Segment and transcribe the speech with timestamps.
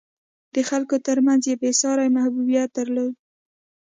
[0.53, 3.13] د خلکو ترمنځ یې بېساری محبوبیت درلود.